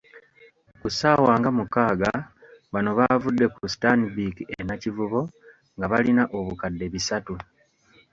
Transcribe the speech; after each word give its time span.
Ku 0.79 0.87
ssaawa 0.91 1.33
nga 1.39 1.49
mukaaga 1.57 2.11
bano 2.73 2.91
baavudde 2.97 3.45
ku 3.55 3.61
Stanbic 3.73 4.35
e 4.55 4.57
Nakivubo 4.67 5.21
nga 5.77 5.85
balina 5.91 6.23
obukadde 6.37 6.85
bisatu. 6.93 7.35